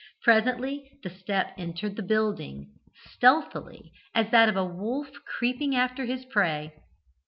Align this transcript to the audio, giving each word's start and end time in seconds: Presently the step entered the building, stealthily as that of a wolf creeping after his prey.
Presently 0.23 0.89
the 1.03 1.11
step 1.11 1.53
entered 1.59 1.95
the 1.95 2.01
building, 2.01 2.71
stealthily 3.11 3.91
as 4.15 4.31
that 4.31 4.49
of 4.49 4.55
a 4.57 4.65
wolf 4.65 5.09
creeping 5.27 5.75
after 5.75 6.05
his 6.05 6.25
prey. 6.25 6.73